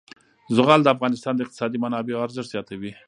زغال 0.55 0.79
د 0.83 0.87
افغانستان 0.95 1.33
د 1.35 1.39
اقتصادي 1.43 1.77
منابعو 1.85 2.23
ارزښت 2.25 2.49
زیاتوي. 2.53 2.91